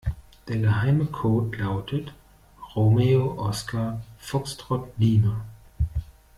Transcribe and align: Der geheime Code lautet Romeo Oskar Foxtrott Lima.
Der 0.47 0.57
geheime 0.57 1.05
Code 1.05 1.57
lautet 1.59 2.11
Romeo 2.75 3.33
Oskar 3.37 4.01
Foxtrott 4.17 4.87
Lima. 4.97 5.45